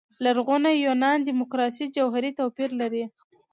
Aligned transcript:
لرغوني 0.23 0.71
یونان 0.85 1.17
دیموکراسي 1.27 1.85
جوهري 1.95 2.31
توپير 2.39 2.69
لري. 2.81 3.03